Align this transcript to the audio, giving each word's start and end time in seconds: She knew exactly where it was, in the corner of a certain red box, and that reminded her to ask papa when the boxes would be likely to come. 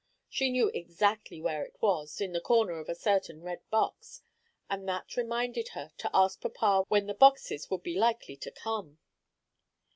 She 0.27 0.49
knew 0.49 0.69
exactly 0.69 1.39
where 1.39 1.63
it 1.63 1.77
was, 1.79 2.19
in 2.21 2.33
the 2.33 2.41
corner 2.41 2.79
of 2.79 2.89
a 2.89 2.95
certain 2.95 3.43
red 3.43 3.61
box, 3.69 4.23
and 4.67 4.87
that 4.89 5.15
reminded 5.15 5.67
her 5.77 5.91
to 5.99 6.09
ask 6.11 6.41
papa 6.41 6.85
when 6.87 7.05
the 7.05 7.13
boxes 7.13 7.69
would 7.69 7.83
be 7.83 7.93
likely 7.95 8.35
to 8.35 8.49
come. 8.49 8.97